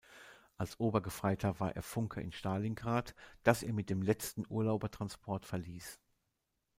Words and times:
Als 0.57 0.79
Obergefreiter 0.79 1.59
war 1.59 1.75
er 1.75 1.83
Funker 1.83 2.21
in 2.21 2.31
Stalingrad, 2.31 3.13
das 3.43 3.61
er 3.61 3.71
mit 3.71 3.91
dem 3.91 4.01
letzten 4.01 4.47
Urlauber-Transport 4.49 5.45
verließ. 5.45 5.99